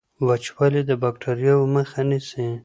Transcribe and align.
وچوالی 0.27 0.81
د 0.89 0.91
باکټریاوو 1.01 1.71
مخه 1.75 2.01
نیسي. 2.09 2.45